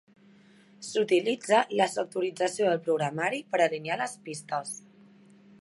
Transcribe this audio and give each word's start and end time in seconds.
S'utilitza 0.87 1.59
la 1.81 1.87
sectorització 1.97 2.71
del 2.71 2.81
programari 2.89 3.45
per 3.53 3.63
alinear 3.67 4.03
les 4.03 4.21
pistes. 4.29 4.77